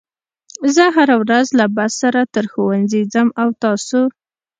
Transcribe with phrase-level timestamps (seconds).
[0.75, 4.01] زه هره ورځ له بس سره تر ښوونځي ځم او تاسو